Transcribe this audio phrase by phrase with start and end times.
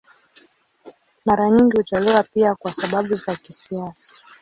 [1.25, 4.13] Mara nyingi hutolewa pia kwa sababu za kisiasa.